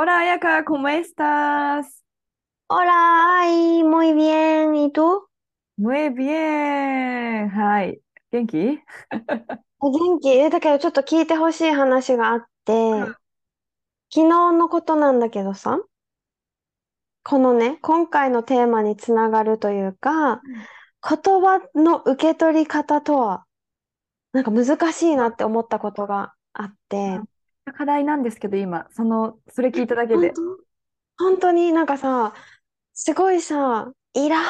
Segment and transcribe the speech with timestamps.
[0.00, 2.04] Hola, Ayaka, ¿cómo estás?
[2.68, 4.76] Hola, ay, muy bien.
[4.76, 5.26] ¿Y tú?
[5.76, 7.48] Muy bien.
[7.48, 8.00] はい。
[8.30, 8.56] 元気
[9.80, 13.18] 元気えだけどちょっと聞いてほしい話があって、ん昨
[14.08, 14.22] 日
[14.52, 15.80] のことなんだけどさ、
[17.24, 20.40] このね、今回のテーマにつながるというか、
[21.02, 23.46] 言葉の受け取り方とは、
[24.32, 27.18] なんか難しいなって思ったことがあって、
[27.72, 30.32] 課題なんですけど、今、その、それ聞いただけで。
[31.18, 31.52] 本当？
[31.52, 31.72] に？
[31.72, 32.34] なんかさ、
[32.94, 34.42] すごいさ、イラっ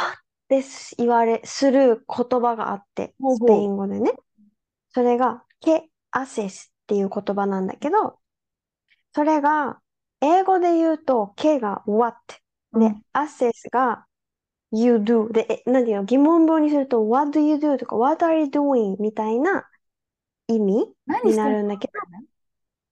[0.49, 3.49] てす言われ、する言葉があって、ほうほう。
[3.49, 4.13] スペイン語でね。
[4.91, 8.19] それが、ケアセスっていう言葉なんだけど、
[9.15, 9.81] それが、
[10.21, 12.17] 英語で言うと、ケが what
[12.73, 14.05] でうん、アセスが
[14.73, 19.67] you do で、え、なんていうの、疑問文にすると what do you do とか what are you doing みたいな
[20.49, 20.93] 意味
[21.25, 21.93] になるんだけど、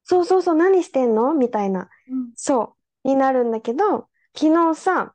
[0.08, 1.34] そうそうそう、何してんの？
[1.34, 1.88] みたいな。
[2.08, 5.14] うんそう、になるんだけど、昨日さ、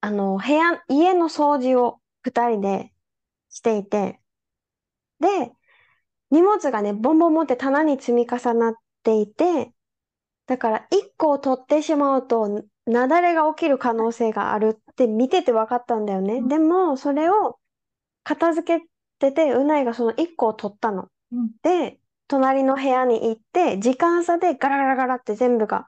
[0.00, 2.92] あの、部屋、家の掃除を二人で
[3.50, 4.20] していて、
[5.18, 5.52] で、
[6.30, 9.72] 荷物がね、ボンボンボンって棚に積み重なっていて、
[10.46, 16.34] だから一個を取ってしまうと、雪崩が起きる可能性があるって見てて分かったんだよね。
[16.34, 17.58] うんでも、それを
[18.22, 18.86] 片付け
[19.18, 21.08] てて、うないがその一個を取ったの。
[21.32, 21.98] うんで、
[22.32, 25.86] 隣の部屋に行って、時間差でガラガラガラって全部が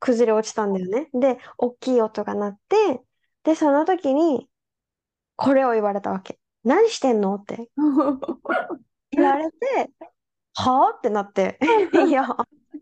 [0.00, 1.08] 崩れ落ちたんだよね。
[1.14, 3.00] で、大きい音が鳴って、
[3.44, 4.48] で、その時に、
[5.36, 6.40] これを言われたわけ。
[6.64, 7.70] 何してんのって
[9.12, 9.90] 言われて、
[10.54, 11.58] はぁってなって、
[12.08, 12.26] いや、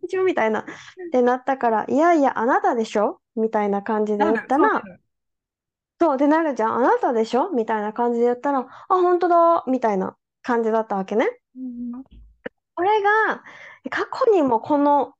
[0.03, 0.61] 一応みたいな。
[0.61, 0.65] っ
[1.13, 3.21] てなったから、いやいや、あなたでしょ？
[3.37, 4.83] みたいな感じで言ったら、
[6.01, 6.75] そう、でなるじゃん。
[6.77, 7.51] あなたでしょ？
[7.51, 11.29] みたいな感じで言ったら、あ、本当だみたいな感じだったわけね。
[12.75, 13.43] これが、
[13.91, 15.15] 過去にもこの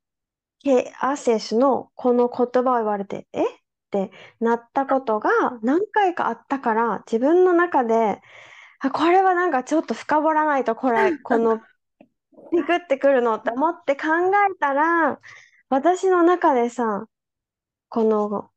[0.63, 3.45] ケアセスのこの言葉を言われて、え？
[3.45, 3.49] っ
[3.93, 5.31] てなったことが
[5.63, 8.23] 何回かあったから、自分の中で、
[8.81, 11.61] あ、これはなんかちょっと深掘らないと、これ、 この、
[12.51, 14.07] ピクってくるのって思って考
[14.51, 15.21] えたら、
[15.69, 17.07] 私の中でさ、
[17.89, 18.51] この、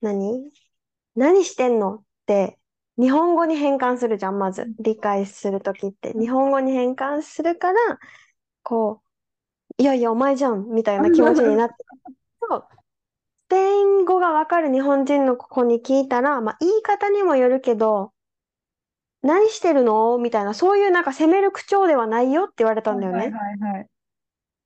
[0.00, 0.52] 何？
[1.16, 1.96] 何してんの？
[1.96, 2.58] って、
[2.96, 4.72] 日本語に変換するじゃん、まず。
[4.78, 6.12] 理解するときって。
[6.12, 7.78] 日本語に変換するから、
[8.62, 9.02] こ
[9.78, 11.74] う、いやいや、お前じゃん、みたいな気持ちになって。
[12.48, 12.68] そう。
[13.46, 18.12] スペイン語がわかる日本人の子に聞いたら、まあ、言い方にもよるけど、
[19.22, 20.18] 何してるの？
[20.18, 23.36] みたいな、そういうなんか責める口調ではないよって言われたんだよはいね。
[23.36, 23.88] はいはい。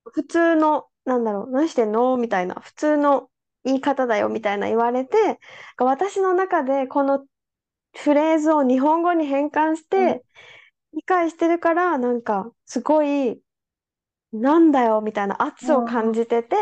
[0.05, 2.16] 普通の、なんだろう、何してんの？
[2.16, 3.31] みたいな、普通の
[3.65, 5.39] 言い方だよ、みたいな言われて、
[5.78, 7.25] 私の中でこの
[7.94, 10.19] フレーズを日本語に変換しうん。
[10.19, 10.25] て、
[10.94, 13.43] 理解してるから、なんか、すごい、
[14.32, 16.56] なんだよ、みたいな圧を感じてて、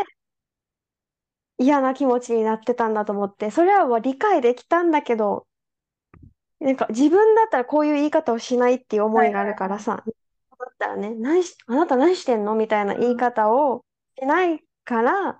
[1.59, 5.47] 嫌な気持ちになってたんだと思って、それは理解できたんだけど、
[6.59, 10.03] なんか自分だったらこういう言い方をしないっていう思いがあるからさ、
[10.59, 13.85] だったらね、何し、あなた何してんのみたいな言い方を
[14.19, 15.39] しないからっ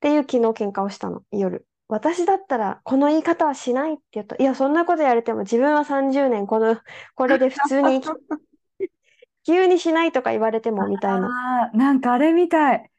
[0.00, 1.67] ていう昨日喧嘩をしたの、夜。
[1.88, 6.76] 私だったらこの言い方はしないって言うと、いや、そんなことやれても自分は30年この、
[7.14, 8.88] これで普通に生き、
[9.46, 11.70] 急にしないとか言われてもみたいな。
[11.72, 12.90] なんかあれみたい。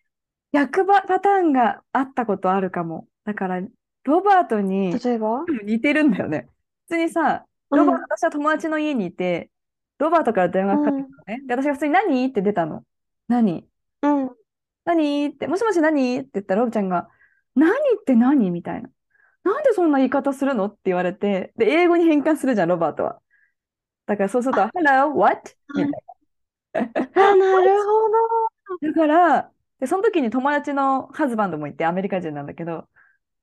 [0.51, 3.07] 逆パパターンがあったことあるかも。
[3.23, 3.61] だから、
[4.03, 5.45] ロバートに例えば？
[5.63, 6.49] 似てるんだよね。
[6.87, 9.51] 普通にさ、うんロバート、私は友達の家にいて、
[9.99, 11.43] ロバートから電話がかかってきたのね。
[11.45, 12.25] で、私が普通に何？
[12.25, 12.83] って出たの。
[13.27, 13.67] 何？
[14.01, 14.31] うん。
[14.85, 15.27] 何？
[15.27, 16.17] って、もしもし何？
[16.21, 17.07] って言ったら、ロブちゃんが、
[17.55, 18.89] 何って何みたいな。
[19.43, 23.21] なんでそんな言い方するのって言われて、で、英語に変換するじゃん、ロバートは。
[24.05, 25.51] だからそうすると、Hello, what?
[25.75, 27.29] みたいな。
[27.31, 32.87] あ、なるほだから、で、その時に友達のハズバンドもいて、アメリカ人なんだけど、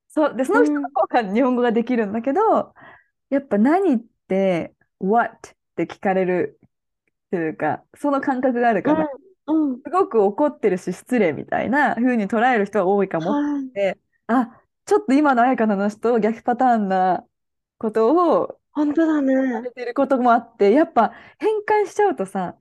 [0.08, 2.74] そう、で、その人の方が日本語ができるんだけど、
[3.30, 3.98] やっぱ何っ
[4.28, 5.32] て、what?
[5.50, 6.58] って聞かれる
[7.26, 9.10] っていうか、その感覚があるから、ど。
[9.12, 9.25] うん。
[9.46, 9.82] うん。
[9.84, 13.70] すごく怒ってるし失礼みたいな風に捉える人は多いかもはい。
[13.70, 17.26] って、あ、ちょっと今の彩香の話と逆パターンな
[17.78, 19.20] ことを本当だ
[19.52, 19.62] さね。
[19.62, 21.50] れてることもあって、やっぱ変
[21.84, 22.58] 換しちゃうとさ、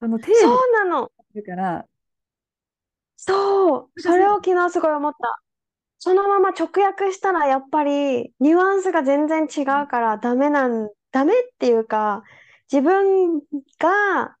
[0.00, 1.12] あの、そうなの。
[1.34, 1.88] るから、
[3.16, 3.90] そう。
[3.96, 5.40] それを昨日すごい思った。
[5.98, 12.24] そのまま直訳したらやっぱりニュアンスが全然違うからダメなん、ダメっていうか、
[12.72, 13.40] 自分
[13.80, 14.36] が、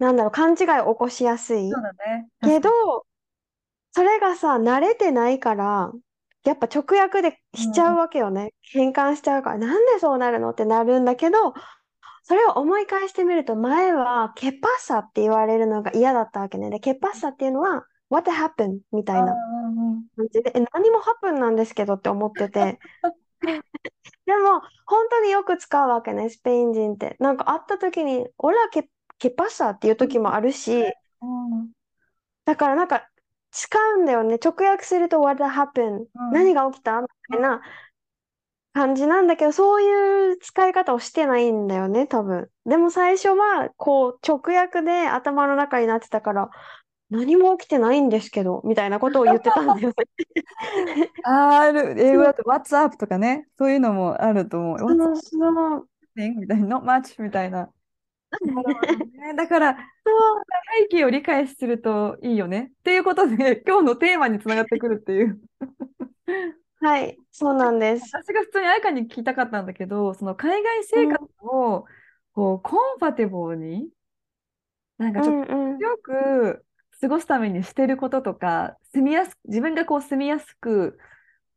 [0.00, 1.70] なんだろう、勘違いを起こしやすい。
[1.70, 2.28] そうだね。
[2.42, 2.74] け確かに。
[2.74, 3.06] ど、
[3.92, 5.92] それがさ、慣れてないから、
[6.44, 8.54] やっぱ直訳でしちゃうわけよね。
[8.62, 11.54] 変換しちゃうから、なんでそうなるのってなるんだけど、
[12.22, 16.70] それを思い返してみると、前はケパッサって言われるのが嫌だったわけね。
[16.70, 18.80] で、ケパッサっていうのは、What happened?
[18.92, 22.78] みたいなうんうんうん感じで、え、何もハプンなんですけどって思ってて。
[24.26, 27.16] でも、本当によく使うわけね、スペイン人って。
[27.18, 28.88] なんか会った時に、オラケ、
[29.20, 31.70] ケパッサっていう時もあるし、うん
[32.46, 33.06] だからなんか
[33.52, 34.38] 使うんだよね。
[34.42, 36.06] 直訳すると What happened?
[36.14, 37.60] うん何が起きたみたいな
[38.72, 42.48] 感じなんだけど、そういう使い方をしてないんだよね、多分。
[42.66, 46.50] でも最初は、こう、直訳で頭の中になってたから、
[47.10, 49.94] 何も起きてないんですけど、みたいなことを言ってたんだよね。
[51.24, 54.78] ある、英語だと What's up とかね、そういうのもあると思う。
[54.78, 55.82] What's?
[56.14, 57.68] みたいな、Not much みたいな。
[59.36, 60.42] だから、そう
[60.82, 62.72] 背景を理解するといいよね。
[62.80, 65.40] っていうことで、 今日のテーマにつながってくるっていう。
[66.80, 68.10] はい、そうなんです。
[68.16, 71.84] 私が普通に愛花に聞きたかったんだけど、その海外生活を
[72.32, 73.90] こうコンファテボーに、
[74.96, 75.78] なんかうちょっとんうん。
[75.78, 76.64] よく
[77.00, 80.98] 過ごすためにしてることとか、住みやす、自分がこう住みやすく、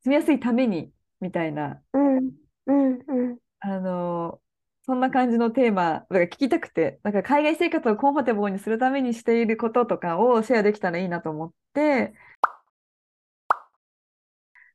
[0.04, 0.92] 住みやすいために
[1.22, 2.18] みたいな、うん
[2.66, 3.38] うんうん。
[3.60, 4.42] あの
[4.85, 12.13] そんな感じのテーマ、だから聞きたくて、だから海外生活をコンファテボーにするためにしていることとかをシェアできたらいいなと思って、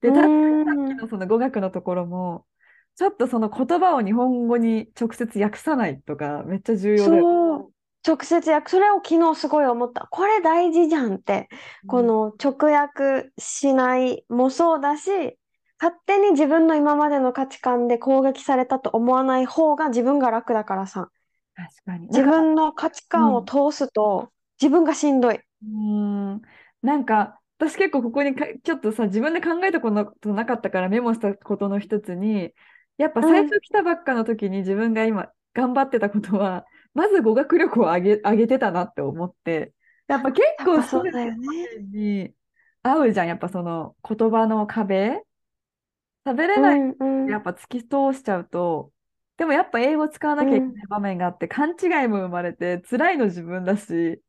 [0.00, 2.46] で、うたさっんきのその語学のところも、
[2.96, 7.70] ちょっとその言葉を日本語に直接訳さないとか、めっちゃ重要だよ。
[8.06, 10.08] 直接訳、それを昨日すごい思った。
[10.10, 11.48] これ大事じゃんって。
[11.86, 15.38] この直訳しないもそうだし、
[15.80, 21.10] 勝手に自分の今までの価値観で攻撃されたと思わない方が自分が楽だからさ。
[21.54, 22.08] 確かに。
[22.08, 24.30] 自分の価値観を通すと
[24.60, 25.40] 自分がしんどい。
[25.62, 26.42] うーん、
[26.82, 29.90] なんか、私結構ここにかちょっとさ、自分で考えたこ
[30.20, 32.54] となかったからメモしたことの一つに、
[32.98, 39.74] やっぱ最初来たばっかの時に自分が今頑張ってたことは、まず語学力を上げ、上げてたなって思って、
[40.06, 41.68] やっぱ結構そうだよね。
[41.92, 42.32] に
[42.82, 45.22] 合うじゃん、やっぱその言葉の壁。
[46.32, 46.80] 喋れうない
[47.26, 48.92] やっぱ突き通しちゃうと、
[49.36, 54.22] でもやっぱ英語使わなきゃいけない場面があって、勘違いも生まれて、辛いの自分だし、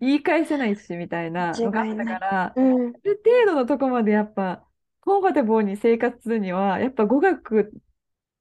[0.00, 2.94] 言い返せないし、みたいなのがあったから、うん。
[3.04, 4.66] ある程度のとこまでやっぱ、
[5.00, 7.72] コンファテボーに生活するには、やっぱ語学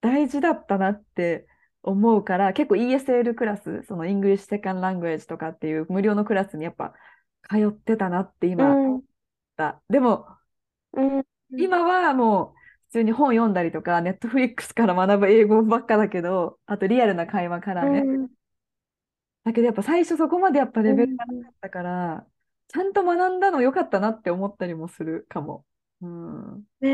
[0.01, 1.47] 大事だったなって
[1.83, 6.93] 思うから、結構 ESL クラス、その English Second Language とかっていう無料のクラスにやっぱ
[7.49, 9.03] 通ってたなってう今思っん
[9.57, 9.81] た。
[9.89, 10.27] でも、
[10.93, 11.23] うん。
[11.57, 12.60] 今はもう普
[12.91, 18.01] 通に本読んだりとか、ネットフリックスから学ぶ英語ばっかだけど、あとリアルな会話からね。
[18.07, 18.31] うん
[19.43, 22.27] だけどやっぱ最初そこまでやっぱレベルがなかったから、
[22.67, 25.65] ちゃんと学んだの良かったなって思ったりもするかも。
[26.01, 26.65] うん。
[26.81, 26.89] ね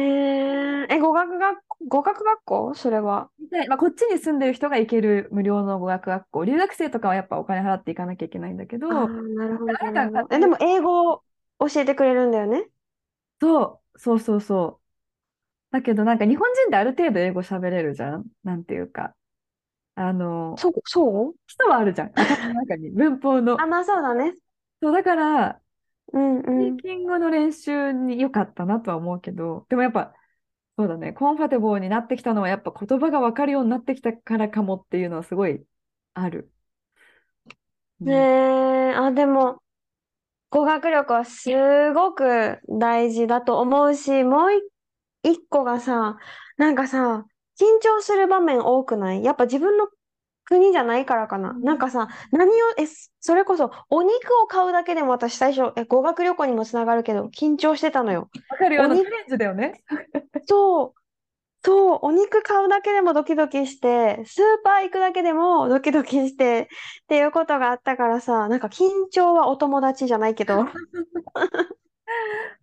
[0.90, 2.76] え、え、語学学校、語学学校？
[2.76, 3.30] それは。
[3.70, 10.36] まあ、こっちに住んでる人が行ける無料の語学学校、留学生とかはやっぱお金払っていかなきゃいけないんだけど、なるほど、なんかなるほど。
[10.36, 11.24] え、でも英語を
[11.60, 12.70] 教えてくれるんだよね？
[13.42, 14.87] そう、そうそうそう。
[15.71, 18.25] だけどなんか日本人ってある程度英語喋れるじゃん？
[18.43, 19.15] なんていうか。
[19.95, 21.33] あの、そう、そう？
[21.47, 22.12] 基礎はあるじゃん。
[22.15, 22.89] 頭の中に。
[22.91, 23.65] 文法の あ、。
[23.67, 24.33] まあそうだね。
[24.81, 25.62] そう、だから、
[26.13, 26.77] うんスうん。
[26.77, 30.13] ピーキングの練習に良かったなとは思うけど、でもやっぱ、
[30.77, 35.65] そうだね、コンファテボーになってきたのは、やっぱ言葉が分かるようになってきたからかもっていうのはすごい
[36.13, 36.51] ある。
[38.01, 39.62] うんねえ、あ、でも、
[40.51, 41.50] 語学力はす
[41.93, 44.63] ごく大事だと思うし、もう一
[45.31, 46.17] 一個がさ、
[46.57, 47.25] なんかさ、
[47.60, 49.24] 緊張する場面多くない？
[49.24, 49.88] やっぱ自分の
[50.46, 51.51] 国じゃないからかな。
[51.51, 52.88] うんなんかさ、何を、え、
[53.19, 58.29] それこそお肉を買うだけでも私最初、え、語学旅行にもつながるけど、緊張してたのよ。
[58.50, 59.84] わかるよ、あのレンジだよね。
[60.46, 61.00] そう、
[61.63, 66.69] そう、お肉買うだけでもドキドキして、スーパー行くだけでもドキドキして
[67.03, 70.62] っていうことがあったからさ、なんか緊張はお友達じゃないけど、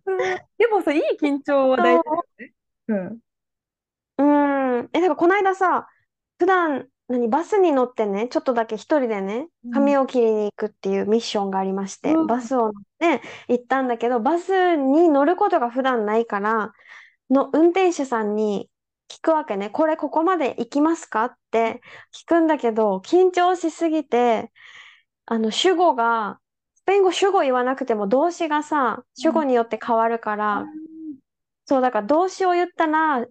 [0.05, 0.17] うん
[0.57, 2.54] でもさ、いい緊張は大事だよね。
[2.87, 3.19] うん。
[4.17, 4.23] う
[4.83, 5.87] ん、え、だからこの間さ、
[6.39, 16.73] 普段、何、バスに乗ってね、ちょっとだけ一人でね、髪を切りに行くっていうミッションがありまして、うんバスを乗って行ったんだけど、バスに乗ることが普段ないから、
[17.29, 18.69] の運転手さんに
[19.09, 19.69] 聞くわけね。
[19.69, 21.81] これここまで行きますかって
[22.13, 24.51] 聞くんだけど、緊張しすぎて、
[25.25, 26.39] あの、主語がス
[26.85, 30.65] ペイン語主語言わなくても動詞がさ、主語によって変わるから、
[31.65, 33.25] そう、だから動詞を言ったら、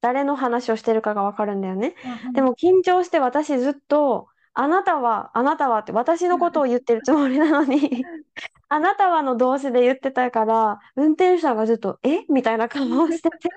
[0.00, 1.94] 誰の話をしてるかがわかるんだよね。
[2.34, 8.04] でも緊張して私ずっと、あなたは、あなたはって私のことを言ってるつもりなのに、
[8.68, 12.24] あなたはの動詞で言ってたから、運転手さんがずっと、え？
[12.28, 13.48] みたいな顔をしてて、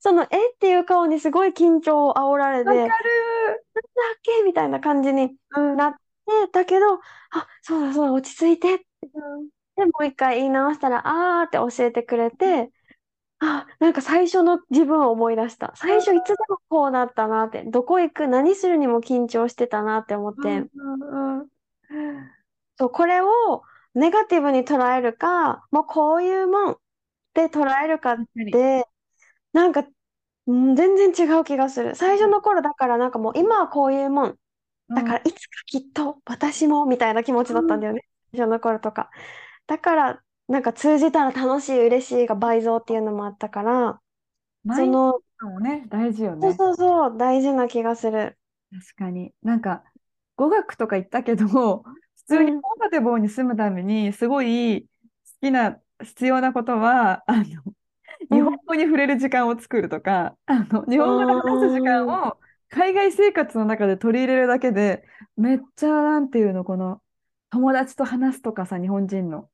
[0.00, 3.64] その、えっていう顔にすごい緊張を煽られて、わかなんだっる。
[4.22, 4.42] け？
[4.44, 5.98] みたいな感じにうんなって、
[6.52, 7.00] だけど、あ、
[7.60, 8.84] そうだそうだ、落ち着いてって。
[9.76, 12.70] で、もう一回言い直したら、あーって教えてくれて、
[13.44, 15.72] あ、なんか最初の自分を思い出した。
[15.74, 21.48] 最初いつでもこうだったなって、どこ行く、何するにも緊張してたなって思って、うんうん
[22.78, 23.62] そう、これを
[23.94, 26.76] ネガティブに捉えるか、もうこういうもんっ
[27.34, 28.86] て捉えるかっ確かにて、
[29.52, 29.84] なんか、
[30.46, 31.94] うん全然違う気がする。
[31.96, 34.38] 最初の頃だからなんかもう今はこういうもん。
[34.88, 38.04] だからいつかきっと私もみたいな気持ちだったんだよね。
[38.32, 39.10] 最初の頃とか。
[39.66, 44.02] だからなんか通じたら楽しい、嬉しいが倍増っていうのもあったから、
[44.72, 45.22] その、
[45.62, 46.52] ね、大事よそうね。
[46.52, 48.36] そうそう、大事な気がする。
[48.70, 49.34] 確かに。
[49.42, 49.84] なんか、
[50.36, 51.46] 語学とか言ったけど、
[51.82, 54.88] 普通にうんコンファテボーに住むために、すごい好
[55.42, 57.44] きな、必要なことは、あの、
[58.30, 62.40] 日本語に触れる時間を作るとか、あの、日本語で話す時間を
[62.70, 65.04] 海外生活の中で取り入れるだけで、
[65.36, 67.02] めっちゃ、なんていうの、この、
[67.50, 69.50] 友達と話すとかさ、日本人の。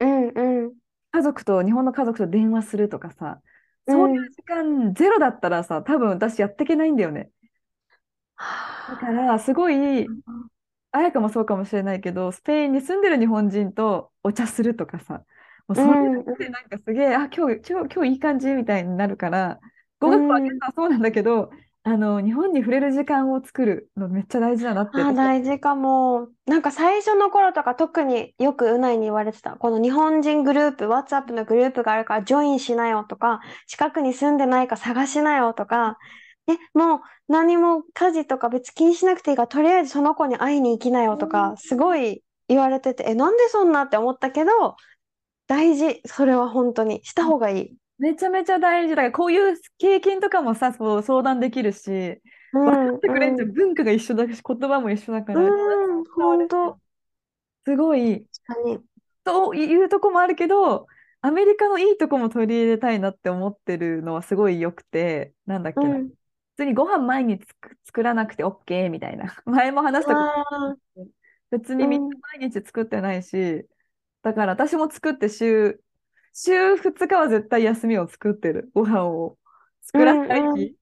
[0.00, 0.80] うんうん。
[1.12, 3.40] 家族と、日本の家族と電話するとかさ、
[3.86, 7.30] そういう時間ゼロだったらさ、多分私やっていけないんだよね。
[8.86, 10.12] だから、すごい、
[10.92, 15.24] 彩香もそうかもしれないけど、スペインに住んでる日本人とお茶するとかさ、
[15.68, 19.60] もうそれだけでなんかすげえ、あ、今日、今日、今日いい感じみたいになるから、
[20.00, 21.52] 語学はうんねそうなんだけど、
[21.82, 26.28] あの、日本に触れる時間を作るのめっちゃ大事だなってあ、大事かも。
[26.46, 29.52] なんか最初の頃とか特によくうないに言われてた。
[29.56, 35.96] この日本人グループ、WhatsApp のグループがあるからジョインしなよとか、近くに住んでないか探しなよとか、
[36.48, 44.76] え、もう何も家事とか別に気にしなくていいから、とりあえずその子に会いに行きなよとか、すごい言われてて、え、なんでそんなって思ったけど、
[45.46, 46.00] 大事。
[46.06, 47.04] それは本当に。
[47.04, 47.76] した方がいい。
[48.00, 52.20] めちゃめちゃ大事だから、こういう経験とかもさ、そう相談できるし、
[52.52, 53.46] うん、分かってくれんじゃ。
[53.46, 56.78] うん文化が一緒だし、言葉も一緒だから、うん、本当。
[57.66, 58.26] すごい。
[59.22, 60.86] というとこもあるけど、
[61.20, 65.96] アメリカのいいとこも取り入れたいなって思ってるのはすごい良くて、なんだっけな。
[65.96, 66.08] うん。
[66.08, 66.14] 普
[66.56, 69.36] 通にご飯毎日つく作らなくて OK みたいな。
[69.44, 71.06] 前も話したこと
[71.50, 73.66] 別にみんな毎日作ってないし、
[74.22, 75.80] だから私も作って週、
[76.32, 78.70] 週2日は絶対休みを作ってる。
[78.74, 79.38] ご飯を
[79.82, 80.76] 作らないうんうん日。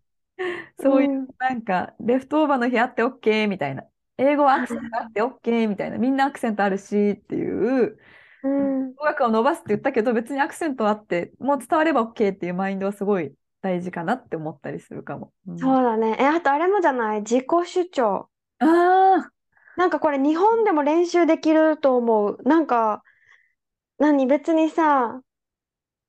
[0.81, 3.85] そういううんなんか、レフトオーバーの日あって OK みたいな。
[4.19, 5.99] 英語はアクセントあって OK みたいな。
[5.99, 7.99] みんなアクセントあるしっていう。
[8.43, 8.95] うん。
[8.97, 15.33] 語学を伸ばすって言ったけど、別にアクセントあって、もう伝われば OK っていうマインドはすごい大事かなって思ったりするかも。
[15.47, 16.17] うんそうだね。
[16.21, 17.21] え、あとあれもじゃない？
[17.21, 18.31] 自己主張。
[18.61, 19.31] あ
[19.76, 22.38] なんかこれ日本でも練習できると思う。
[22.45, 23.02] なんか、
[23.99, 24.26] 何？
[24.26, 25.23] 別にさ、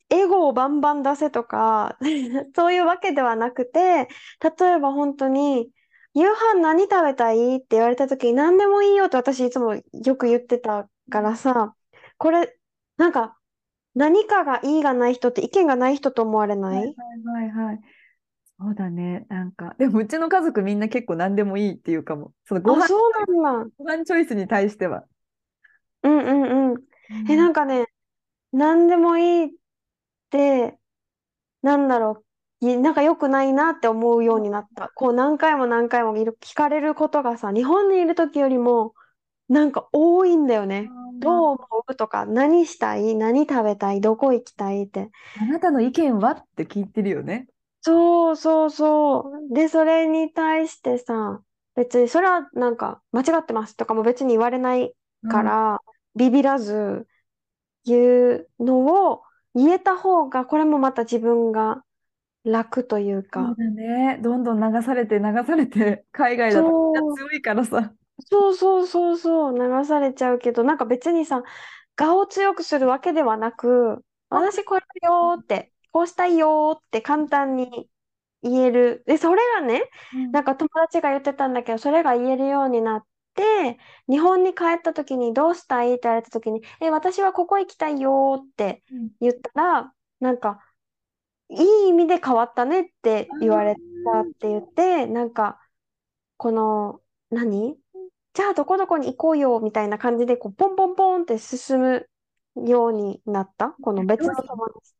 [0.09, 1.97] エゴをバンバン出せとか、
[2.55, 4.07] そういうわけではなくて、
[4.59, 5.71] 例えば本当に、
[6.13, 11.75] 夕飯何食べたいって言われた時に何でもいいよって私いつもよく言ってたからさ、
[12.17, 12.57] これ、
[12.97, 13.37] なんか、
[13.95, 16.87] 何かがいいがない人って意見がない人と思われあ、なはい
[17.25, 17.79] はいはいはい。
[18.59, 19.25] そうだね。
[19.29, 22.33] なんか、でもうちの家族みんな結構何でもいいっていうかも。
[22.45, 23.71] そのごあ、飯、そうなんだ。
[23.79, 25.07] ご飯チョイスに対しては。
[26.03, 26.83] うんうんうん。
[27.27, 27.85] え、なんかね、
[28.53, 29.58] 何でもいいって、
[31.61, 32.23] なんだろ
[32.61, 34.91] う、いなんか良くないなって思うようになった。
[34.95, 38.93] こう何回も何回もいる聞かれることがさ、日本にいる時よりも、
[39.47, 40.89] なんか多いんだよね。
[41.19, 43.15] どう思うとか、何したい？
[43.15, 43.99] 何食べたい？
[43.99, 45.09] どこ行きたいって。
[45.41, 46.31] あなたの意見は？
[46.31, 47.47] って聞いてるよね。
[47.81, 49.53] そうそうそう。
[49.53, 51.41] で、それに対してさ、
[51.75, 54.93] 別にそれはなんか間違ってますとかも別に言われない
[55.29, 55.79] から、
[56.15, 57.07] ビビらず
[57.85, 59.23] 言うのを
[59.63, 61.83] 言えた方が、これもまた自分が
[62.45, 64.19] 楽というそうか、だね。
[64.21, 67.93] どんどん流されて流されて、海外だとみんな強いからさ。
[68.29, 71.43] そうそうそうそう、流されちゃうけど、なんか別にさ、
[71.99, 77.89] 我を強くするわけではなく、私これよーって、こうしたいよーって簡単に
[78.43, 79.03] 言える。
[79.07, 79.83] で、それがね、
[80.31, 83.08] なんか友達が言ってたんだけど、それが言えるようになって、
[84.09, 90.59] 日本に帰った時にどうしたいって言われた時に、え、私はここ行きたいよーってうん言ったら、なんか、
[91.49, 95.59] いい意味で変わったねって言われたって言って、なんか、
[96.37, 97.77] この、何
[98.33, 102.09] じゃあどこどこに行こうよ、みたいな感じで、こう、ポンポンポンって進む
[102.55, 103.75] ようになった？
[103.81, 104.93] この別の友達。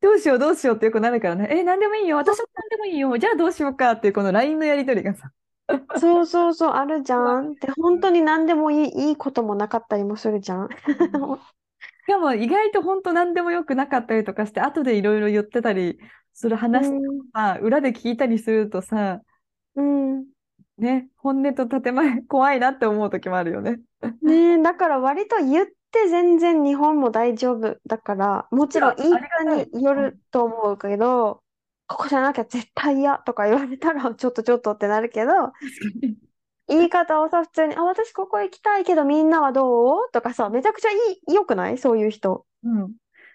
[0.00, 1.48] どうしようどうしようってよくなるからね。
[1.50, 2.16] え、何でもいいよ。
[2.16, 3.18] 私も何でもいいよ。
[3.18, 5.30] じゃあどうしようかっていうこの LINE のやり取りがさ。
[5.98, 7.54] そうそうそう、あるじゃん。
[7.54, 10.68] で、本当に何でもいい、いいこともなかったりもするじゃん。
[10.68, 10.76] し
[12.06, 15.98] かも意外と本当何でもよくなかったりとかして、後でいろいろ言ってたり
[16.32, 16.94] する話と
[17.32, 19.20] かさ、裏で聞いたりするとさ、
[19.74, 20.24] うん。
[20.78, 23.80] ね、本音と建前怖いなって思う時もあるよね。
[24.22, 29.44] ねえ、だから割と言って全然日本も大丈夫だから、もちろん言い方
[29.74, 31.42] によると思うけど、
[31.88, 35.32] ここじゃなきゃ絶対嫌とか言われたらちょっとちょっとってなるけど。
[36.68, 40.10] 言い方をさ、普通に、あ、私ここ行きたいけどみんなはどう？
[40.12, 40.94] とかさ、めちゃくちゃい
[41.26, 41.78] い、良くない？
[41.78, 42.44] そういう人。
[42.62, 42.92] うん。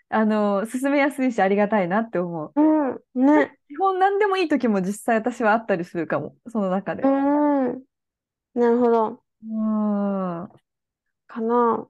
[0.10, 2.62] あの、進めやすいしありがたいなって思う。
[2.62, 3.58] うん、ね。
[3.70, 6.36] 基本何でもいい時も実際私はあったりするかも。
[6.48, 7.02] その中で。
[7.02, 7.68] ううん。
[7.70, 7.82] ん。
[8.54, 9.24] なるほど。
[9.52, 10.50] あ
[11.26, 11.88] かな。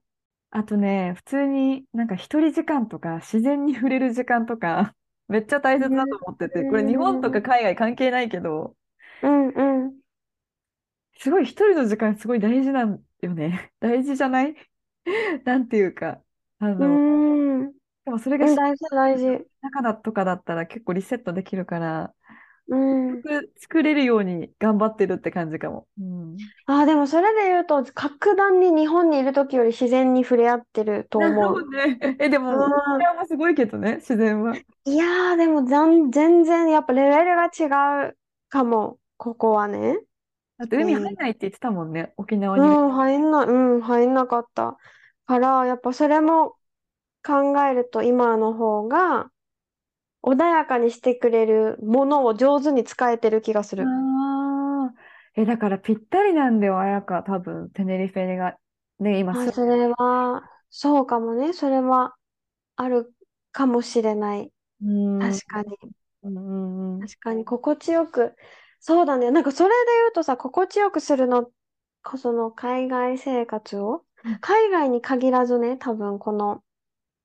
[0.66, 4.96] とね、普通になんか一人時間とか自然に触れる時間とか
[5.28, 8.76] めっちゃ大切だと思ってて、これ日本とか海外関係ないけど、
[9.22, 10.04] うんうん。
[11.18, 13.72] すごい一人の時間すごい大事なんよね。
[13.80, 14.56] 大事じゃない？
[15.46, 16.22] なんていうか、
[16.60, 17.04] あうの、
[17.66, 17.74] ん。
[18.06, 19.50] でもそれがうん、大事、大事。
[19.62, 22.14] 中だとかだったら結構リセットできるから、
[22.68, 23.24] うん。
[23.24, 25.88] 作作れるように頑張ってるって感じかも。
[26.00, 26.38] うん。
[26.66, 31.70] あ、でもそれで言うと、格段に日本にいる時より自然に触れ合ってると思う。
[31.72, 32.18] ね。
[32.20, 34.56] え、でも、うんこれもすごいけどね、自然は。
[34.86, 38.18] いやー、でも全全然やっぱレベルが違う
[38.50, 39.98] かも、ここはね。
[40.58, 42.64] だって海入んないって言ってたもんね、沖縄に。
[42.68, 44.78] うん、入んない、うん、入んなかった。
[45.26, 46.56] から、やっぱそれも
[47.26, 49.32] 考えると今の方が
[50.24, 53.86] 穏やかにしてくれるものを上手に使えてる気がする。
[53.86, 54.94] ああ。
[55.36, 58.58] え、だからぴったりなんだよ、綾香、多分、テネリフェが。
[59.00, 61.54] ね、今あ、す、それは、そうかもね。
[61.54, 62.16] それは
[62.78, 63.14] ある
[63.52, 64.54] かもしれない。
[64.82, 65.78] うん、確かに。
[66.24, 67.08] うんうんうん。
[67.08, 68.36] 確かに心地よく。
[68.80, 69.32] そうだね。
[69.32, 71.52] なんかそれで言うとさ、心地よくするの、
[72.04, 76.64] こその海外生活をうん、海外に限らずね、多分この、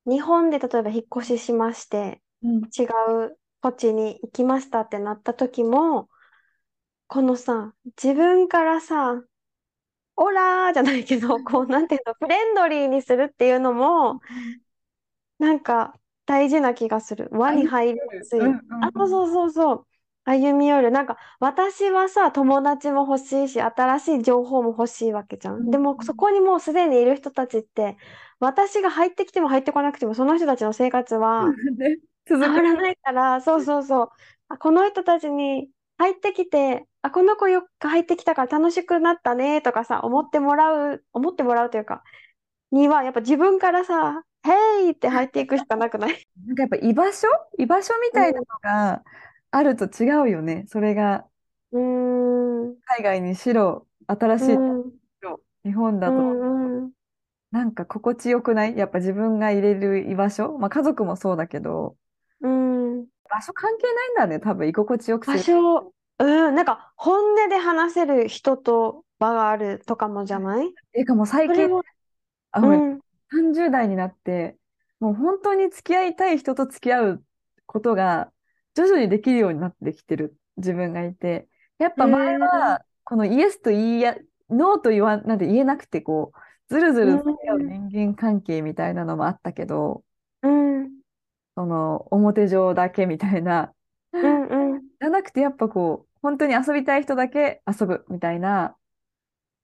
[0.06, 2.84] 日本で例えば引っ越ししまして、うん違
[3.26, 6.08] う土地に行きましたってなった時も、
[7.08, 9.22] このさ、自分からさ、
[10.16, 14.20] オラーじゃないけど、こう、なんていうの、フレンドリーにするっていうのも、
[15.38, 15.94] なんか
[16.26, 17.28] 大事な気がする。
[17.32, 18.40] 輪に入りやすい。
[18.40, 19.86] うんうんあ、そうそうそうそう。
[20.24, 20.90] 歩み寄る。
[20.90, 25.70] なんか、私はさ、友達も欲しいし、新しい情報も欲しいわけじゃうんん。
[25.70, 27.96] でも、そこにもうすでにいる人たちって、
[28.40, 31.96] 私が入ってきても入ってこなくても、その人たちの生活はね、
[32.28, 32.44] 続く。
[32.44, 34.08] 変わらないから、そうそうそう。
[34.48, 42.02] あ、この人たちに入ってきて、あ、この子よく入ってきたから楽しくなったねとかさ、思ってもらう、思ってもらうというか、
[42.70, 44.52] には、やっぱ自分からさ、ヘ
[44.88, 46.28] イって入っていくしかなくない？
[46.46, 47.28] なんかやっぱ居場所？
[47.58, 49.02] 居場所みたいなのが
[49.50, 50.64] あると違うよね。
[50.68, 51.26] それが
[51.72, 51.80] うー
[52.70, 54.92] ん、海外にしろ、新しいうん、
[55.64, 56.92] 日本だと、うん、うん。
[57.50, 58.76] なんか心地よくない？
[58.76, 60.56] やっぱ自分が入れる居場所？
[60.58, 61.96] まあ家族もそうだけど、うん、
[63.30, 65.42] 場所関係ないんだね、多分居心地よくす場る。
[65.42, 70.72] 所、うん、なんか本音で話せる人と場があるとかもじゃない？
[70.94, 71.68] えかも最近、
[72.52, 73.00] あ、うん、ん、
[73.32, 74.56] 30代になって、
[75.00, 77.24] もう本当に付き合いたい人と付き合う
[77.66, 78.30] ことが
[78.74, 84.16] 徐々にできるようになってきてる自分がいて、やっぱ前はこのイエスと言いや、
[84.50, 86.38] ノーと言わ、なんて言えなくて、こう、
[86.74, 90.02] ずるずる付き合う人間関係みたいなのもあったけど、うん、
[91.58, 93.72] その表上だけみたいな、
[94.12, 94.80] うん、うん。
[95.00, 98.76] じゃなくてやっぱこう、本当に遊びたい人だけ遊ぶみたいな、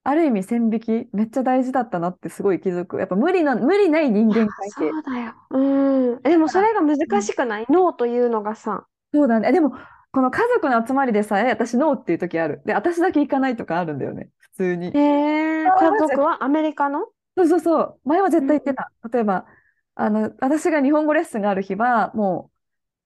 [0.03, 2.99] ある意味線引きめっちゃ大事だったなってすごい気づく。
[2.99, 4.91] やっぱ無理な、無理ない人間関係。
[4.91, 5.35] そうだよ。
[5.51, 6.23] うん。
[6.23, 7.67] でもそれが難しくない？
[7.69, 8.87] ノーというのがさ。
[9.15, 9.51] そうだね。
[9.51, 9.73] えでも、
[10.11, 12.61] この家族の集まりでさえ、私ノーっていう時ある。
[12.67, 14.31] で、私だけ行かないとかあるんだよね。
[14.39, 14.89] 普通に。
[14.89, 14.91] へ
[15.63, 16.43] え、あー家族は？
[16.43, 17.07] アメリカの？
[17.37, 18.01] そうそうそう。
[18.05, 18.91] 前は絶対行ってた。
[19.13, 19.47] 例えば、
[19.95, 22.51] あの、私が日本語レッスンがある日は、も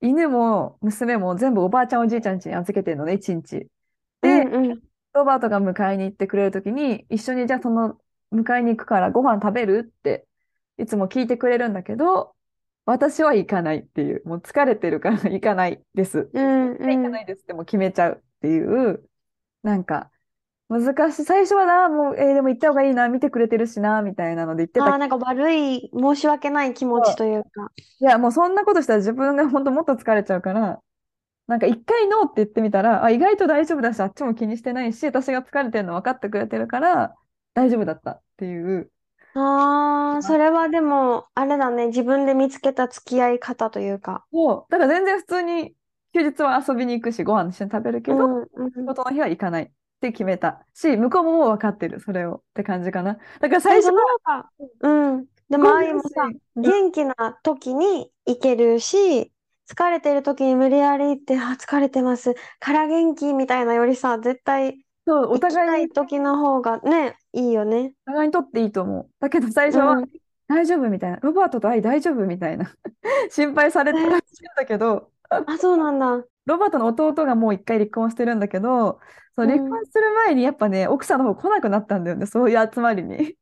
[0.03, 3.69] う、犬も娘も全部おばあちゃんおじいちゃん家に預けてるのね、一日。
[4.23, 4.83] で、うんうん。
[5.13, 7.99] ロバートが迎えに行ってくれるときに、一緒にじゃあその
[8.33, 10.27] 迎えに行くからご飯食べるって
[10.79, 12.35] いつも聞いてくれるんだけど、
[12.87, 16.31] 私は行かないっていう、もう疲れてるから行かないです。
[16.33, 19.05] うん行かないですってもう決めちゃうっていう、
[19.63, 20.11] なんか
[20.69, 21.25] 難しい。
[21.25, 27.71] 最初はな、もう、えーでも行った方がいいな、見てくれてるしな、みたいなので言ってたああ、なんか悪い、申し訳ない気持ちというか。
[28.01, 30.83] いや、もうそんなことしたら自分が本当もっと疲れちゃうから、
[31.49, 37.17] なんか一回ノーって言ってみたら、あ、意外と大丈夫だし、あっちも気にしてないし、私が疲れてるの分かってくれてるから、
[37.55, 38.93] 大丈夫だったっていう。
[39.35, 41.87] ああ、それはでも、あれだね。
[41.89, 44.27] 自分で見つけた付き合い方というか。
[44.33, 44.73] そう。
[44.73, 45.77] だから全然普通に
[46.13, 48.73] 休日は遊びに行くし、ご飯一緒に食べるけど、うん、うん。
[48.75, 53.19] 仕事の日は行かないって決めたし、向こうももう分かってる、それをって感じかな。
[53.41, 55.27] だから最初最初なんか、うん。
[55.51, 56.23] でも、ああいうもさ、
[56.57, 59.33] うん元気な時に行けるし、
[59.71, 62.35] 疲れてる時に無理やり行って、あ、疲れてます。
[62.61, 67.95] から元気みたいなよりさ、絶対そう、お互いに、い時の方がね、いいよね。
[68.07, 69.11] お互いにとっていいと思う。
[69.21, 70.09] だけど最初は、うん
[70.49, 71.19] 大丈夫みたいな。
[71.19, 72.73] ロバートと愛大丈夫みたいな。
[73.31, 74.21] 心配されてえるん
[74.57, 76.27] だけど、あ、そうなんだ。
[76.47, 79.01] ロバートの弟がもう一回離婚してるんだけど、
[79.37, 83.37] そううん離婚する前にやっぱね、奥さんの方来なくなったんだよね、そういう集まりに。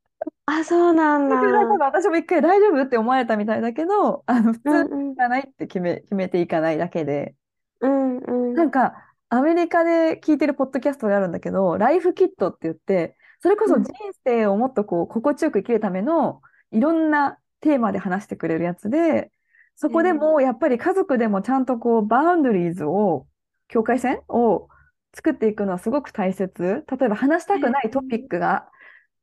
[0.47, 1.37] あ、そうなんだ。
[1.37, 7.37] だから多分私も一回大丈夫って思われたみたいだけど、あの普通うんうん行かないって決め、決めていかないだけで。
[7.81, 8.55] うんうん。
[8.55, 8.95] なんか、
[9.29, 13.93] アメリカで聞いてるポッドキャストがあるんだけど、ライフキットって言って、それこそうん人
[14.25, 19.31] 生をもっとこう心地よく生きるためのいろんなテーマで話してくれるやつで、
[19.77, 23.27] そこでもやっぱり家族でもちゃんとこうバウンドリーズを、
[23.69, 24.69] 境界線を
[25.15, 26.85] 作っていくのはすごく大切。
[26.91, 28.69] 例えば話したくないトピックが、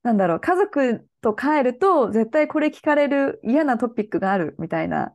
[0.03, 5.13] なんだろう、家族と帰ると絶対これ聞かれる嫌なトピックがあるみたいな、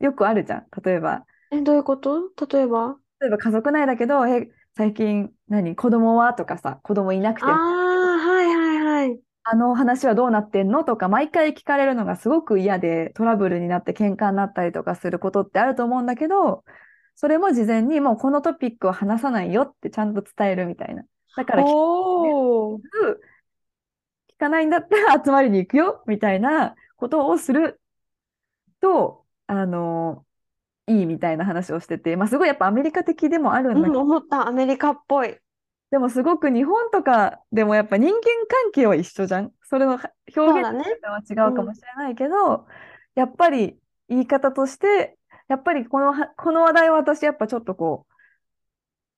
[0.00, 0.66] よくあるじゃん。
[0.84, 1.24] 例えば。
[1.52, 2.30] え、どういうこと？
[2.50, 2.96] 例えば？
[3.20, 5.76] 例えば家族内だけど、え、最近何？
[5.76, 6.34] 子供は？
[6.34, 7.83] とかさ、子供いなくて、あ。
[9.46, 10.84] あの話はどうなってんの？
[10.84, 16.64] とか、毎回聞かれるのがすごく嫌で、トラブルになって喧嘩になったりとかすることってあると思うんだけど、
[17.14, 21.04] それも事前にもうこのトピックを話さないよってちゃんと伝えるみたいな。
[21.36, 22.80] だから聞聞
[24.38, 27.80] かないんだったら集まりに行くよみたいなことをする
[28.80, 30.24] と、あの、
[30.86, 34.48] いいみたいな話をしてて、まあすごいやっぱアメリカ的でもあるんだけうん、ど、思った。
[34.48, 35.38] アメリカっぽい。
[35.90, 39.52] でもすごく日本とかでもやっぱ人間関係は一緒じゃん。
[39.62, 40.44] それの表現。
[41.08, 42.66] は違うかもしれないけど、
[43.14, 45.16] やっぱり言い方として、
[45.48, 48.14] やっぱりこのは、この話題は私やっぱちょっとこう、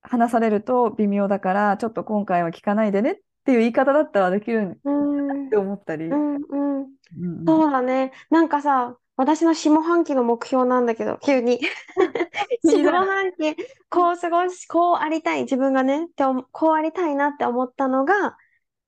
[0.03, 6.07] 話されると微妙だから、ちょっと今回は聞かないでねっていう言い方だったらできるっうん、て思ったり。
[6.07, 6.43] うん、うん。
[6.49, 6.89] うん
[7.21, 8.13] うんそうだね。
[8.31, 11.61] なんかさ、私の下半期の目標なんだけど、急に。
[12.63, 13.57] 下半期、
[13.89, 18.37] こう過ごし、こうありたい、自分がね、って思こうありたいなって思ったのが、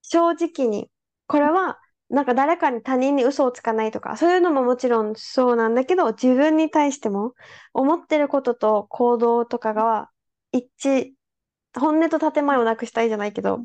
[0.03, 0.91] 正直に、
[1.27, 1.79] これは、
[2.11, 7.35] なんか誰かに他人に嘘をつかないとか、そういうのももちろんそうなんだけど、自分に対しても、
[7.73, 10.11] 思ってることと行動とかが
[10.53, 11.13] 一致、
[11.79, 13.61] 本音と建前をなくしたいじゃないけど、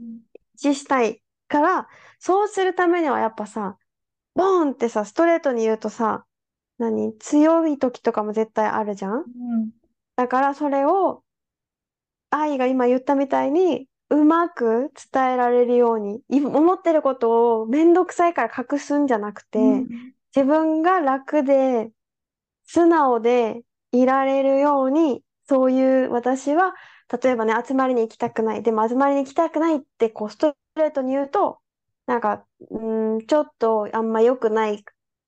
[0.55, 1.87] 一致したいから、
[2.19, 3.77] そうするためにはやっぱさ、
[4.35, 6.25] ボーンってさ、ストレートに言うとさ、
[6.83, 7.17] 何？
[7.19, 9.13] 強い時とかも絶対あるじゃん？
[9.13, 9.23] うん。
[10.15, 11.23] だからそれを、
[12.29, 20.13] 愛が今言ったみたいに、うまく伝えられるように、い思ってることをめんどくさいから隠すんじゃなくて、うん。
[20.35, 21.91] 自分が楽で、
[22.65, 26.73] 素直でいられるように、そういう私は、
[27.23, 28.63] 例えばね、集まりに行きたくない。
[28.63, 31.59] でも集まりに行きたくないって、こう、ストレートに言うと、
[32.07, 34.83] なんか、うん、ちょっとあんま良くない、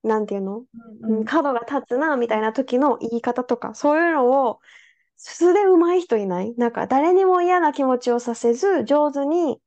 [0.06, 0.64] なんていうの？
[1.02, 4.60] うんうん、角が立つな、みたいな時の言い方とか、そういうのを、
[5.18, 6.54] 素で上手い人いない？
[6.58, 9.60] なんか、誰にも嫌な気持ちをさせず、上手に、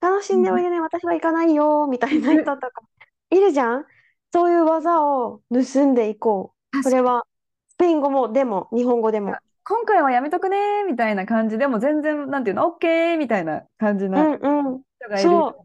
[0.00, 2.82] 楽しんでおいでね、私は行かないよ、みたいな人とか、
[3.30, 3.86] いるじゃん？
[4.32, 6.82] そういう技を盗んでいこう。
[6.82, 7.24] それは、
[7.68, 9.34] スペイン語も、でも、日本語でも。
[9.64, 14.82] 今回はやめとくねみたいな感じでも全然、なんていうの、OK みたいな感じうなんうん。
[14.98, 15.28] 人がいる。
[15.30, 15.64] そ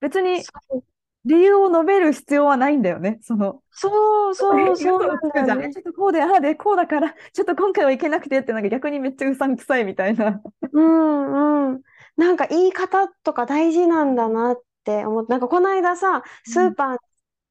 [0.00, 0.84] 別にそう
[1.24, 3.18] 理由を述べる必要はないんだよね。
[3.22, 5.72] その、そう、そう、 嘘そうね。
[5.72, 10.42] ちょっとこうで、ああで、こうだから、ちょっと今回はいけなくてって、なんか逆にめっちゃうさんくさいみたいな。
[10.72, 11.82] うんうん。
[12.16, 16.98] なんか言い方とか大事なんだなって思って、なんかこの間さ、スーパー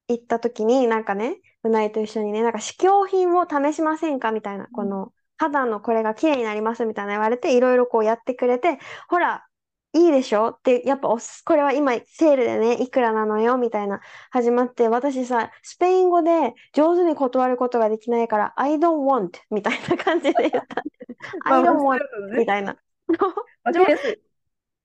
[0.09, 9.45] 行った時に、なんかね、うないと一緒にね、なんか試供品を試しませんかみたいな、この肌のこれが綺麗になりますみたいな言われて、いろいろこうやってくれて、ほら、
[9.93, 10.47] いいでしょ？
[10.49, 14.01] って、やっぱおす、これは今セールでね、いくらなのよみたいな
[14.31, 20.83] 始まって、私さ、スペイン語で上手に断ることができないから、I don't want みたいな感じで言った。
[21.47, 21.99] まあ I don't 面 want
[22.37, 22.75] みたいな。
[23.63, 24.19] わかりやすい。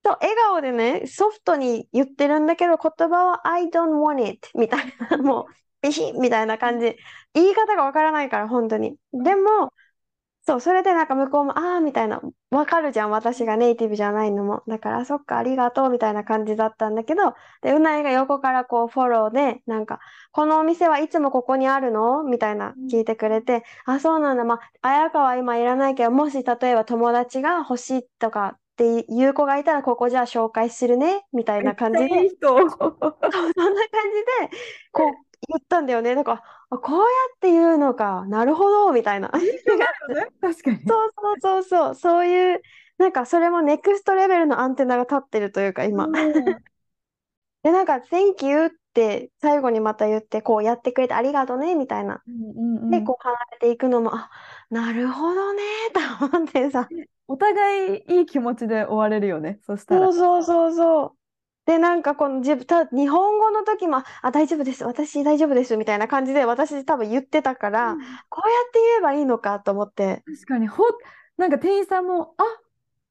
[0.03, 5.47] と、笑顔でね、ソフトに言ってるんだけど、言葉は I don't want it みたいな、もう、
[5.83, 6.97] ビシッみたいな感じ。
[7.35, 8.97] 言い方がわからないから、本当に。
[9.13, 9.73] でも、
[10.49, 14.63] そう、それでなんか向こうも、ああ、みたいな、わかるじゃん、私がネイティブじゃないのも。
[14.67, 20.01] だから、そっか、ありがとう、みたいな感じだったんだけど、で、うないが横からこう、フォローで、なんか、
[20.33, 22.23] このお店はいつもここにあるの？
[22.25, 24.45] みたいな聞いてくれて、あ、そうなんだ。
[24.45, 32.81] まあ、綾香は今いらないけど、もし例えば友達が欲しいとかっっていう子がいたら、ここじゃあ紹介するね、みたいな感じで、いい そんな感
[33.51, 34.57] じで、
[34.93, 36.15] こう言ったんだよね。
[36.15, 37.05] なんか、あこうや
[37.37, 39.31] って言うのか、なるほど、みたいな。
[40.41, 40.79] 確かに。
[40.87, 42.63] そうそうそうそう、そういう、
[42.99, 46.07] なんかそれもネクストレベルのアンテナが立ってるというか、今。
[46.07, 46.13] うん
[47.63, 52.23] で、なんか、Thank you って最後にまた言って、こうやってくれてありがとうね、みたいな。
[52.27, 54.31] うんうんで、こう離れていくのも、あ、
[54.71, 56.89] なるほどね、と思ってさ。
[57.27, 59.59] お互いいい気持ちで終われるよね。
[59.63, 60.15] そしたらそう。
[60.15, 61.18] そうそうそう。
[61.69, 67.99] で、なんかこの自分、た、日本語の時も、あ、大丈夫です、私大丈夫です、みたいな感じで私多分言ってたから、うん
[68.31, 70.23] こうやって言えばいいのかと思って。
[70.25, 70.83] 確かに、ほ、
[71.37, 72.45] なんか店員さんも、あ、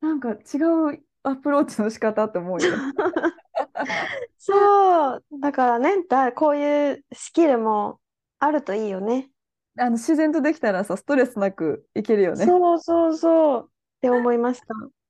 [0.04, 0.58] なんか違
[0.96, 2.94] うアプローチの仕方って思うよね。
[4.40, 5.24] そう。
[5.40, 8.00] だからね、だ、こういうスキルも
[8.40, 9.30] あるといいよね。
[9.78, 12.44] あの、自然とできたらさ、ストレスなくいけるよね。
[12.44, 13.66] そうそうそう。
[13.68, 14.62] って思いまし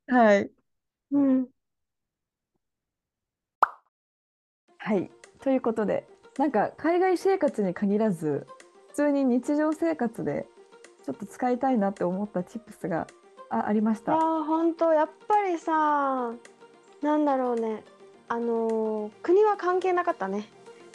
[0.08, 0.14] た。
[0.14, 0.52] はい。
[1.12, 1.48] うん。
[4.88, 5.12] はい。
[5.42, 8.48] ということで、なんか海外生活に限らず、
[8.88, 10.48] 普通に日常生活で
[11.06, 13.06] ちょっと使いたいなって思ったチップスが
[13.50, 14.14] あ、ありました。
[14.14, 16.32] いやー、本当やっぱりさ、
[17.02, 17.84] なんだろうね。
[18.30, 20.48] あのー国は関係なかったね。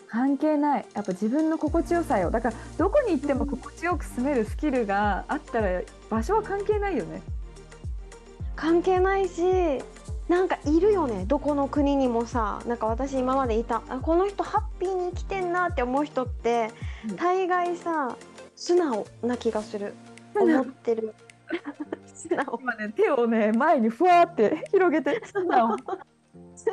[0.08, 0.86] 関係ない。
[0.94, 2.30] やっぱ自分の心地よさよ。
[2.30, 7.20] だから、どこに行っても心地よく住めるスキルがあったら、場所は関係ないよね。
[8.56, 9.42] 関係ないし、
[10.32, 11.26] なんかいるよね。
[11.26, 16.70] どこの国にもさ、なんか私今までいた、あ、この人ハッピーに生きてんなって思う人って
[17.06, 18.16] うん、大概さ、
[18.56, 19.92] 素直な気がする。
[20.34, 21.14] 思ってる。
[22.14, 22.58] 素直。
[22.62, 25.76] 今ね、手をね、前にふわーって広げて、素直。
[26.56, 26.70] 素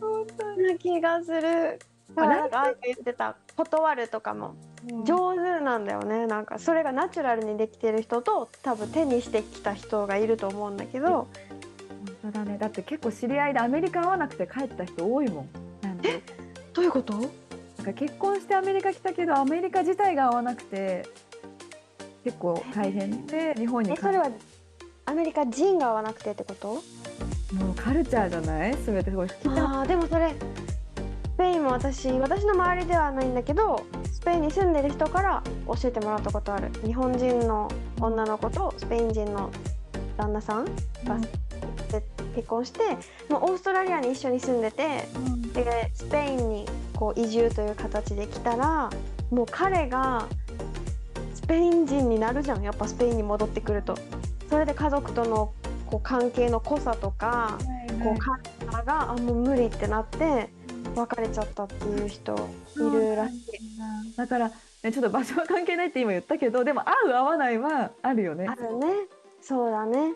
[0.00, 1.80] 直 な気がする。
[2.14, 3.36] なんか言ってた。
[3.56, 4.54] 断るとかも
[5.04, 6.26] 上手なんだよね。
[6.26, 11.28] なんかそれがナチュラルにできてる人と多分手にしてきた人がいると思うんだけど。
[12.22, 12.58] 本当だね。
[12.58, 15.48] だって結構知り合いでアメリカ会わなくて帰った人多いもん。
[15.82, 16.22] なんで、
[16.72, 17.14] どういうこと？
[17.14, 17.26] なん
[17.84, 21.06] か結婚してアメリカ来たけど、アメリカ自体が合わなくて、
[22.24, 23.26] 結構大変。
[23.26, 24.30] で、日本に帰えそれは
[25.06, 26.68] アメリカ人が合わなくてってこと？
[26.68, 26.80] も
[27.72, 28.74] うカルチャーじゃない？
[28.74, 29.54] すべてこれ聞い。
[29.54, 30.57] てあーでもそれス
[31.38, 36.70] スペインも私私の周りではないんだけどスペインに住んでる人から教えてもらったことある。
[36.84, 37.70] 日本人の
[38.00, 39.50] 女の子とスペイン人の
[40.16, 40.64] 旦那さん
[41.04, 41.20] がうん。
[41.22, 42.02] で
[42.34, 42.80] 結婚して
[43.30, 45.08] もうオーストラリアに一緒に住んでて
[45.54, 48.90] でスペインにこう移住という形で来たら
[49.30, 50.26] もう彼が
[51.34, 52.62] スペイン人になるじゃん。
[52.62, 53.96] やっぱスペインに戻ってくると。
[54.50, 55.52] それで家族との
[55.86, 57.58] こう関係の濃さとか
[58.02, 60.50] こうカルチャーがあもう無理ってなって
[60.94, 62.34] 別れちゃったっていう人
[62.76, 64.16] いるらしい。
[64.16, 64.48] だから、
[64.82, 68.86] ね、ちょっと場所は関係ないって今言ったけどでも合う合わないはあるよねあるね。
[69.40, 70.14] そうだね。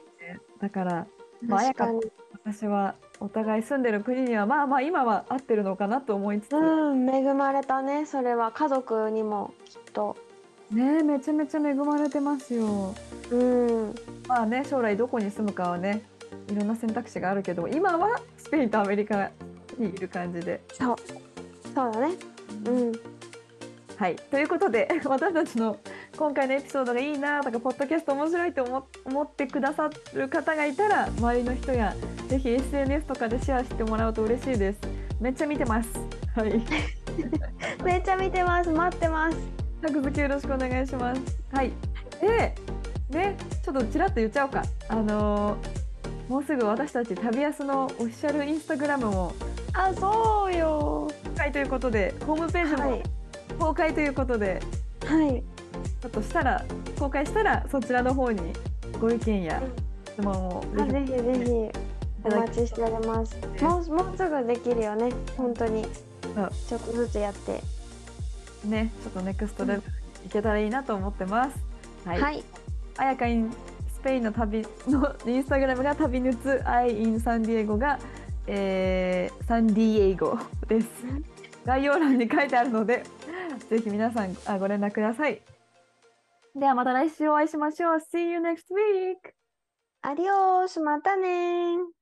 [0.61, 1.07] だから、
[1.47, 2.01] まあ、かに。
[2.45, 8.05] 私はお互い住んでる国にはまあまあ今は合ってるのかなと思いつつ、うん、恵まれたね。
[8.07, 10.17] それは家族にもきっと。
[10.71, 12.95] ねめちゃめちゃ恵まれてますよ
[13.31, 13.95] うん。
[14.27, 16.03] まあね将来どこに住むかはね
[16.49, 19.31] いろんな選択肢があるけど今はスペインとアメリカ
[19.79, 20.97] にいる感じでそう。
[21.75, 22.15] そうだね。
[22.67, 22.93] うん。
[23.97, 25.77] はい、ということで 私たちの
[26.17, 31.95] 今回のエピソードがいいなとかポッドキャスト面白いと思思ってくださる方がいたら周りの人や
[32.27, 34.81] ぜひ SNS とかでシェアしてもらうと嬉しいです
[35.21, 35.91] めっちゃ見てます
[36.35, 36.63] はい
[37.85, 38.71] めっちゃ見てます。
[38.71, 39.37] 待ってます。
[39.83, 41.21] タグ付けよろしくお願いします
[41.53, 41.73] はい
[42.21, 42.55] で
[43.11, 45.83] ねちょっとちらっと言っちゃおうかあのー
[46.29, 49.33] もうすぐ私たち旅安のオフィシャルインスタグラムも
[49.75, 51.09] あ、そうよ。
[51.25, 53.03] 公開ということでホームページもはい。
[53.59, 54.61] 公開ということで、
[55.07, 55.43] はい。
[56.01, 56.65] ちょっとしたら
[56.99, 58.53] 公開したらそちらの方に
[59.01, 61.93] ご意見やうん質問をあ、ぜぜひぜひ。
[62.25, 63.37] お待ちしております。
[63.61, 65.11] もう、もうすぐできるよね。
[65.37, 65.85] 本当に。
[66.35, 67.61] そうちょっとずつやって。
[68.63, 71.57] ひねちょっとネクストレベルにいけたらいいなと思ってます。
[72.05, 72.21] はい。
[72.21, 72.45] はい。
[72.99, 73.51] あやか in
[73.93, 77.99] スペインの旅のインスタグラムが旅ぬつ I in サンディエゴが、
[78.46, 80.88] えーサンディエゴです。
[81.64, 83.05] 概要欄に書いてあるので
[83.70, 85.40] ぜひ皆さんあご連絡ください。
[86.55, 87.98] ではまた来週お会いしましょう。
[87.98, 89.33] See you next week!
[90.02, 92.02] アディオース、またねー。